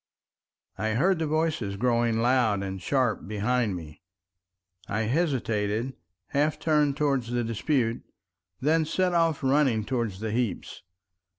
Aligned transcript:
I 0.79 0.93
heard 0.95 1.19
the 1.19 1.27
voices 1.27 1.75
growing 1.77 2.21
loud 2.23 2.63
and 2.63 2.81
sharp 2.81 3.27
behind 3.27 3.75
me. 3.75 4.01
I 4.87 5.01
hesitated, 5.01 5.93
half 6.29 6.57
turned 6.57 6.97
towards 6.97 7.29
the 7.29 7.43
dispute, 7.43 8.01
then 8.59 8.83
set 8.85 9.13
off 9.13 9.43
running 9.43 9.85
towards 9.85 10.19
the 10.19 10.31
heaps. 10.31 10.81